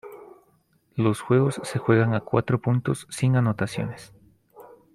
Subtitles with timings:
[0.95, 4.11] Los juegos se juegan a cuatro puntos sin anotaciones.